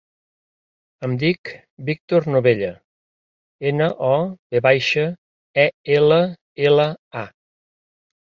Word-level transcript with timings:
Em 1.07 1.11
dic 1.23 1.49
Víctor 1.89 2.25
Novella: 2.35 2.69
ena, 3.71 3.89
o, 4.07 4.15
ve 4.55 4.61
baixa, 4.69 5.05
e, 5.65 5.67
ela, 5.99 6.19
ela, 6.71 6.87
a. 7.23 7.27